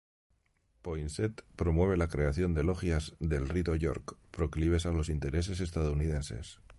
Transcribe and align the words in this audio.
Poinsett 0.81 1.43
promueve 1.55 1.95
la 1.95 2.07
creación 2.07 2.55
de 2.55 2.63
logias 2.63 3.13
del 3.19 3.47
Rito 3.47 3.75
York, 3.75 4.17
proclives 4.31 4.87
a 4.87 4.91
los 4.91 5.09
intereses 5.09 5.59
estadounidenses. 5.59 6.59